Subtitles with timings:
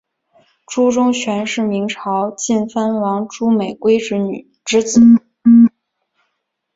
[0.65, 4.99] 朱钟铉是明朝晋藩王朱美圭之子。